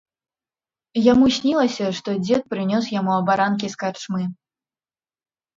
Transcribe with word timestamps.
Яму 1.11 1.25
снілася, 1.37 1.85
што 1.99 2.09
дзед 2.23 2.41
прынёс 2.53 2.89
яму 2.99 3.11
абаранкі 3.21 3.67
з 3.75 3.81
карчмы. 3.85 4.23